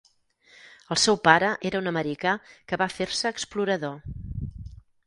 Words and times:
El 0.95 0.99
seu 1.01 1.19
pare 1.27 1.51
era 1.71 1.83
un 1.83 1.91
americà 1.91 2.35
que 2.73 2.81
va 2.85 2.91
fer-se 2.95 3.35
explorador. 3.35 4.23